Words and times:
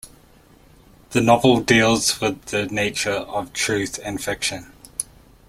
The 1.11 1.21
novel 1.21 1.59
deals 1.61 2.19
with 2.19 2.45
the 2.45 2.65
nature 2.65 3.11
of 3.17 3.53
truth 3.53 3.99
and 4.03 4.19
fiction. 4.19 4.71